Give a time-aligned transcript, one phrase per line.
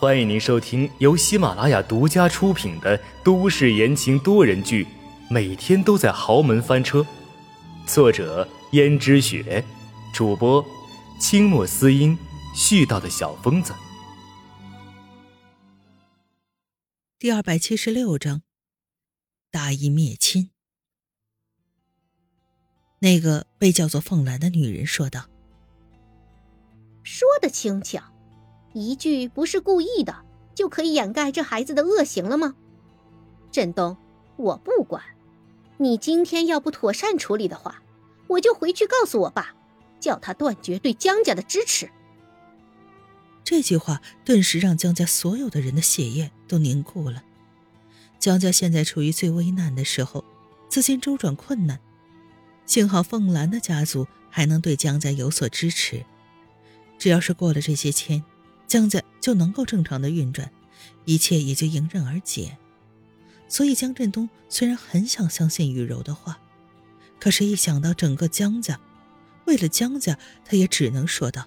[0.00, 4.84] 欢迎您收听由喜马拉雅独家出品的都市言情多人剧
[5.28, 7.00] 《每天都在豪门翻车》，
[7.84, 9.64] 作者：胭脂雪，
[10.14, 10.64] 主播：
[11.18, 12.16] 清墨思音，
[12.54, 13.74] 絮叨的小疯子。
[17.18, 18.42] 第二百七十六章，
[19.50, 20.50] 大义灭亲。
[23.00, 25.24] 那个被叫做凤兰的女人说道
[27.02, 28.00] ：“说的轻巧，
[28.72, 30.24] 一句不是故意的，
[30.54, 32.54] 就可以掩盖这孩子的恶行了吗？
[33.50, 33.96] 振东，
[34.36, 35.02] 我不管，
[35.78, 37.82] 你今天要不妥善处理的话，
[38.26, 39.54] 我就回去告诉我爸，
[39.98, 41.90] 叫他断绝对江家的支持。”
[43.42, 47.24] 这句话顿时让江家所有的人的血液都凝固了。
[48.18, 50.22] 江家现在处于最危难的时候，
[50.68, 51.80] 资金周转困难。
[52.66, 56.04] 幸好凤兰的家族还能对江家有所支持，
[56.98, 58.22] 只要是过了这些签，
[58.68, 60.48] 江家就能够正常的运转，
[61.06, 62.56] 一切也就迎刃而解。
[63.48, 66.38] 所以江振东虽然很想相信雨柔的话，
[67.18, 68.78] 可是，一想到整个江家，
[69.46, 71.44] 为了江家，他也只能说道：“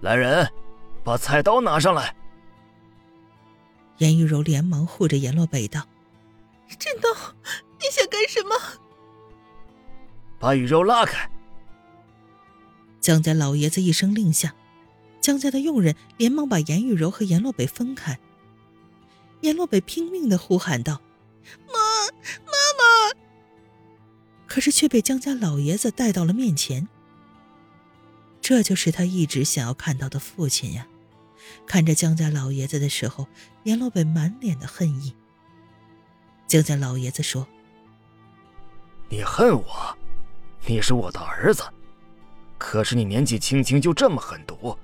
[0.00, 0.48] 来人，
[1.02, 2.14] 把菜刀拿上来。”
[3.98, 5.84] 严玉柔连忙护着阎洛北道
[6.78, 7.10] ：“振东，
[7.78, 8.54] 你想干什么？”
[10.38, 11.28] 把雨柔拉开！
[13.00, 14.54] 江家老爷子一声令下，
[15.24, 18.18] 江家的佣人连忙把严玉柔和严洛北分开。
[19.40, 21.00] 严洛北拼命的呼喊道
[21.66, 21.72] ：“妈，
[22.44, 23.18] 妈妈！”
[24.46, 26.86] 可是却被江家老爷子带到了面前。
[28.42, 30.86] 这就是他一直想要看到的父亲呀！
[31.66, 33.26] 看着江家老爷子的时候，
[33.62, 35.16] 严洛北满脸的恨意。
[36.46, 37.48] 江家老爷子说
[39.08, 39.98] ：“你恨我？”
[40.68, 41.62] 你是我的儿子，
[42.58, 44.76] 可是你年纪轻轻就这么狠毒，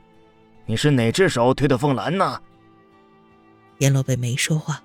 [0.71, 2.41] 你是哪只手推的凤兰呢？
[3.79, 4.81] 阎罗北没说话。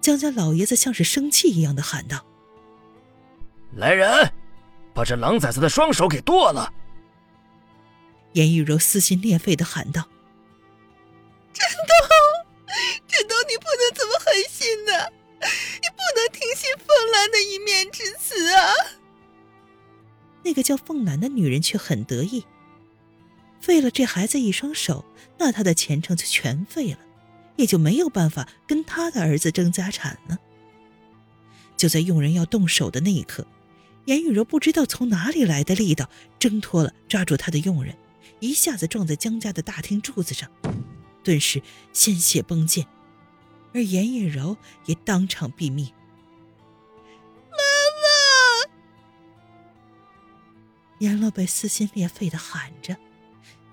[0.00, 2.24] 江家老爷子像是生气一样的喊道
[3.76, 4.32] ：“来人，
[4.94, 6.72] 把这狼崽子的双手给剁了！”
[8.32, 10.08] 严玉柔撕心裂肺的喊道
[11.52, 12.08] ：“振东，
[13.06, 15.12] 振东，你不能这么狠心的，
[15.42, 18.72] 你不能听信凤兰的一面之词啊！”
[20.42, 22.46] 那个叫凤兰的女人却很得意，
[23.60, 25.04] 废了这孩子一双手，
[25.38, 26.98] 那他的前程就全废了，
[27.56, 30.38] 也就没有办法跟他的儿子争家产了。
[31.76, 33.46] 就在佣人要动手的那一刻，
[34.06, 37.94] 严雨柔不知道从哪里来的力道，挣脱了抓住他的佣人，
[38.40, 40.50] 一下子撞在江家的大厅柱子上，
[41.22, 42.86] 顿时鲜血崩溅，
[43.72, 44.56] 而严雨柔
[44.86, 45.92] 也当场毙命。
[50.98, 52.94] 阎罗被撕心裂肺的喊着，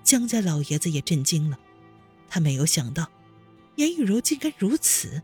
[0.08, 1.58] 江家老爷子也震惊了，
[2.30, 3.10] 他没有想到，
[3.76, 5.20] 严雨柔竟敢如此。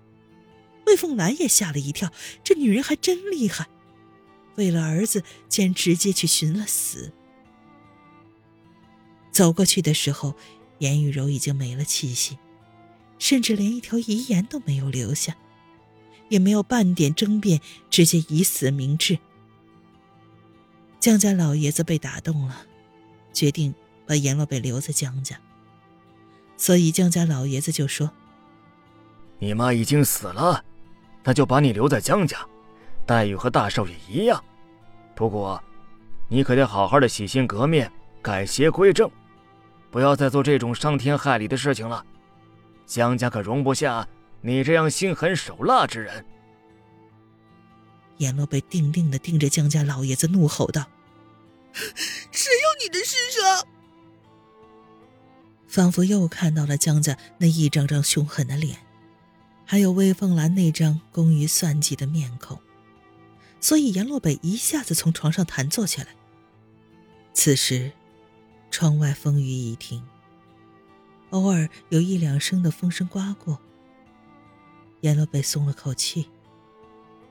[0.87, 2.13] 魏凤兰也吓了一跳，
[2.45, 3.67] 这女人还真厉害，
[4.57, 7.15] 为了儿子竟然直接去寻了死。
[9.33, 10.37] 走过去的时候，
[10.81, 12.37] 严雨柔已经没了气息，
[13.19, 15.35] 甚至连一条遗言都没有留下，
[16.29, 17.59] 也没有半点争辩，
[17.89, 19.19] 直接以死明志。
[21.01, 22.67] 江家老爷子被打动了，
[23.33, 23.75] 决定
[24.07, 25.39] 把阎罗北留在江家。
[26.57, 28.11] 所以江家老爷子就说
[29.41, 30.65] ：“你妈已经死了，
[31.25, 32.39] 那就把你留在江家，
[33.05, 34.43] 待遇和大少爷一样。
[35.15, 35.63] 不过，
[36.29, 37.91] 你可得好好的洗心革面，
[38.23, 39.11] 改邪归正，
[39.91, 42.05] 不要再做这种伤天害理的事情了。
[42.87, 44.07] 江家可容不下
[44.41, 46.25] 你这样心狠手辣之人。”
[48.19, 50.87] 阎罗被定定的盯着江家老爷子，怒吼道
[51.75, 53.67] ：“谁有你的身上？”
[55.75, 58.79] 仿佛又看到了江家那一张张凶狠的脸，
[59.65, 62.61] 还有魏凤兰那张工于算计的面孔，
[63.61, 66.15] 所以阎罗北一下子从床上弹坐起来。
[67.33, 67.91] 此时，
[68.71, 70.01] 窗外风雨已停，
[71.31, 73.61] 偶尔有一两声的风声刮过。
[75.01, 76.29] 阎罗北松了口气。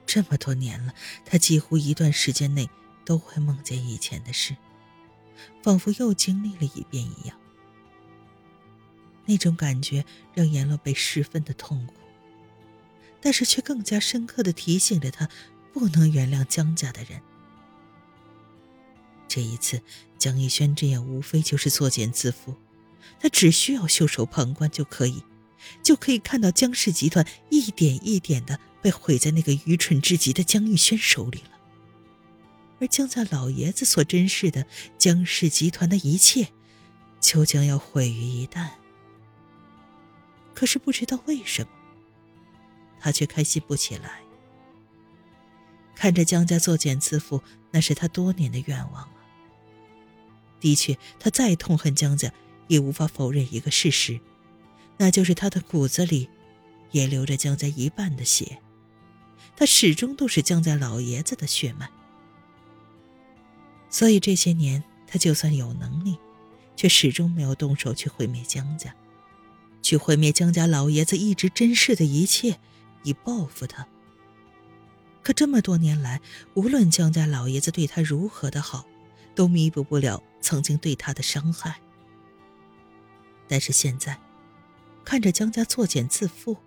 [0.05, 0.93] 这么多年了，
[1.23, 2.69] 他几乎一段时间内
[3.05, 4.57] 都会梦见以前的事，
[5.61, 7.37] 仿佛又经历了一遍一样。
[9.25, 11.93] 那种感觉让阎罗北十分的痛苦，
[13.21, 15.29] 但是却更加深刻的提醒着他，
[15.71, 17.21] 不能原谅江家的人。
[19.27, 19.81] 这一次，
[20.17, 22.55] 江逸轩这样无非就是作茧自缚，
[23.19, 25.23] 他只需要袖手旁观就可以，
[25.81, 28.59] 就可以看到江氏集团一点一点的。
[28.83, 31.51] 被毁在那个愚蠢至极的江玉轩手里了，
[32.81, 34.65] 而江家老爷子所珍视的
[34.97, 36.49] 江氏集团的一切，
[37.21, 38.71] 就将要毁于一旦。
[40.63, 41.69] 可是不知道为什么，
[42.97, 44.21] 他却开心不起来。
[45.93, 49.25] 看着江家作茧自缚，那是他多年的愿望啊。
[50.61, 52.31] 的确，他再痛恨江家，
[52.69, 54.21] 也无法否认一个事实，
[54.95, 56.29] 那就是他的骨子里，
[56.91, 58.59] 也流着江家一半的血。
[59.57, 61.89] 他始终都是江家老爷子的血脉。
[63.89, 66.17] 所以这些年，他就算有能力，
[66.77, 68.95] 却始终没有动手去毁灭江家，
[69.83, 72.57] 去毁灭江家老爷子一直珍视的一切，
[73.03, 73.85] 以报复他。
[75.21, 76.19] 可这么多年来，
[76.55, 78.85] 无论江家老爷子对他如何的好，
[79.35, 81.79] 都弥补不了曾经对他的伤害。
[83.47, 84.19] 但是现在，
[85.05, 86.57] 看着江家作茧自缚，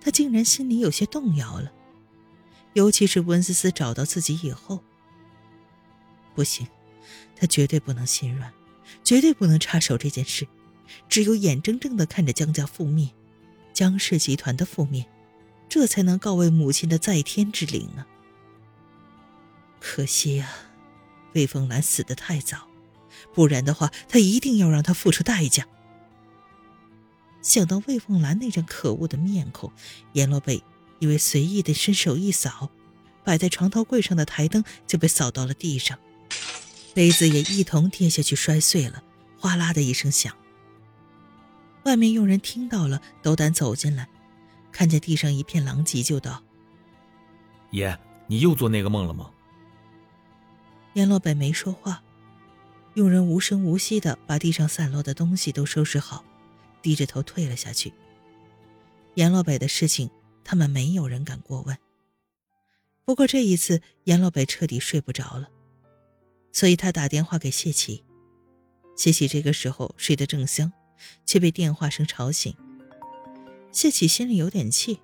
[0.00, 1.70] 他竟然心里有些动摇了。
[2.74, 4.82] 尤其是温思思找到自己以后，
[6.34, 6.66] 不行，
[7.36, 8.52] 他绝对不能心软，
[9.04, 10.48] 绝对不能插手这件事，
[11.08, 13.10] 只有眼睁睁的看着江家覆灭，
[13.72, 15.06] 江氏集团的覆灭。
[15.68, 18.06] 这才能告慰母亲的在天之灵啊！
[19.80, 20.50] 可惜呀，
[21.32, 22.68] 魏凤兰死得太早，
[23.32, 25.66] 不然的话，他一定要让她付出代价。
[27.40, 29.72] 想到魏凤兰那张可恶的面孔，
[30.12, 30.62] 阎罗贝
[30.98, 32.70] 以为随意的伸手一扫，
[33.24, 35.98] 摆在床头柜上的台灯就被扫到了地上，
[36.92, 39.02] 杯子也一同跌下去摔碎了，
[39.38, 40.36] 哗啦的一声响。
[41.84, 44.08] 外面佣人听到了，斗胆走进来。
[44.70, 46.42] 看见地上一片狼藉，就道
[47.72, 49.30] ：“爷，你又做那个梦了吗？”
[50.94, 52.02] 阎罗北没说话，
[52.94, 56.24] 佣人无声无息的把地上散落的东西都收拾好，
[56.80, 57.92] 低着头退了下去。
[59.14, 60.08] 阎罗北的事情，
[60.42, 61.76] 他们没有人敢过问。
[63.04, 65.48] 不过这一次，阎罗北彻底睡不着了，
[66.52, 68.04] 所以他打电话给谢启。
[68.96, 70.72] 谢启这个时候睡得正香，
[71.24, 72.54] 却被电话声吵醒。
[73.70, 75.00] 谢启心里有点气，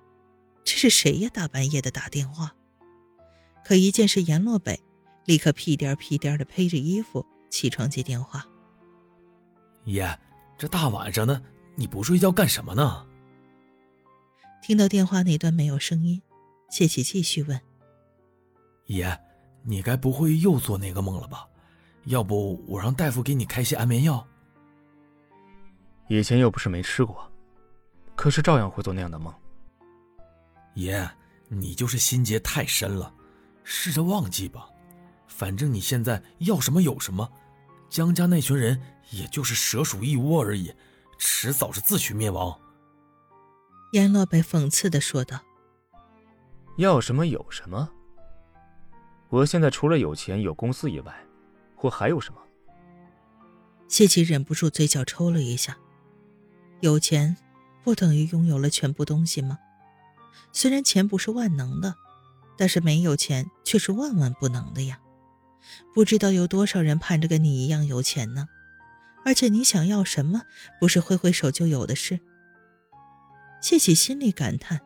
[0.63, 1.29] 这是谁呀？
[1.33, 2.55] 大半夜的打电话。
[3.65, 4.79] 可一见是阎洛北，
[5.25, 8.47] 立刻屁颠屁颠的披着衣服起床接电话。
[9.85, 10.19] 爷，
[10.57, 11.41] 这大晚上的
[11.75, 13.05] 你不睡觉干什么呢？
[14.61, 16.21] 听到电话那端没有声音，
[16.69, 17.59] 谢启继续问
[18.87, 19.19] ：“爷，
[19.63, 21.47] 你该不会又做那个梦了吧？
[22.05, 24.25] 要不我让大夫给你开些安眠药？
[26.09, 27.31] 以前又不是没吃过。”
[28.13, 29.33] 可是照样会做那样的梦。
[30.73, 31.09] 爷，
[31.47, 33.13] 你就是心结太深了，
[33.63, 34.67] 试着忘记吧。
[35.27, 37.31] 反正你现在要什么有什么，
[37.89, 40.73] 江家那群人也就是蛇鼠一窝而已，
[41.17, 42.59] 迟早是自取灭亡。
[43.93, 45.39] 阎洛北讽刺的说道
[46.77, 47.89] ：“要什么有什么？
[49.29, 51.25] 我现在除了有钱有公司以外，
[51.77, 52.41] 我还有什么？”
[53.87, 55.77] 谢奇忍不住嘴角抽了一下，
[56.81, 57.37] 有钱。
[57.81, 59.57] 不等于拥有了全部东西吗？
[60.51, 61.95] 虽然钱不是万能的，
[62.57, 64.99] 但是没有钱却是万万不能的呀。
[65.95, 68.47] 不知道有多少人盼着跟你一样有钱呢？
[69.25, 70.43] 而且你想要什么，
[70.79, 72.19] 不是挥挥手就有的事。
[73.61, 74.81] 谢喜心里感叹，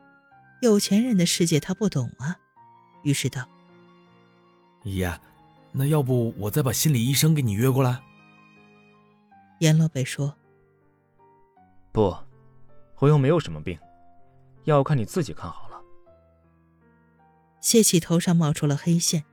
[0.61, 2.37] 有钱人的世界他不懂啊。
[3.03, 3.49] 于是道
[4.85, 5.19] ：“爷，
[5.71, 8.01] 那要不我再把心理医生给你约过来？”
[9.59, 10.35] 阎老北说
[11.93, 12.17] ：“不。”
[12.99, 13.77] 我又没有什么病，
[14.63, 15.81] 要看你自己看好了。
[17.59, 19.25] 谢启头上冒出了黑线，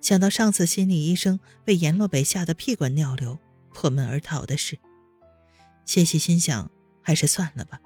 [0.00, 3.36] 想到上次心理医生被阎洛北吓得屁滚尿流、
[3.72, 4.78] 破门而逃的事，
[5.84, 6.70] 谢启心想
[7.02, 7.80] 还是算了吧，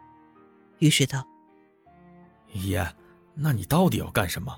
[0.80, 1.26] 于是道
[2.52, 2.86] ：“爷，
[3.34, 4.54] 那你到底要干什么？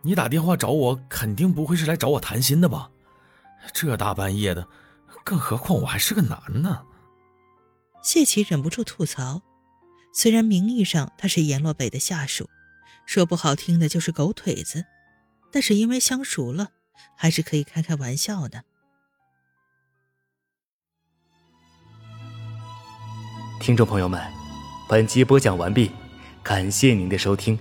[0.00, 2.90] 你打电话找我，肯定不会是来找我谈心的吧？
[3.74, 4.66] 这大半夜的，
[5.24, 6.82] 更何况我还是个男呢。”
[8.06, 9.42] 谢奇忍不住吐槽。
[10.14, 12.48] 虽然名义上他是阎洛北的下属，
[13.04, 14.84] 说不好听的就是狗腿子，
[15.50, 16.68] 但是因为相熟了，
[17.16, 18.62] 还是可以开开玩笑的。
[23.60, 24.22] 听众朋友们，
[24.88, 25.90] 本集播讲完毕，
[26.44, 27.58] 感谢您的收听。